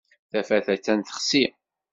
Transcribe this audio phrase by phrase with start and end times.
[0.29, 1.45] Tafat attan texsi.